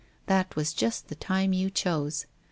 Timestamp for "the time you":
1.09-1.69